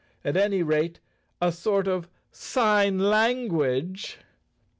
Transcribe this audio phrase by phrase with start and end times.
[0.25, 0.99] "At any rate
[1.39, 4.17] a sort of sign language."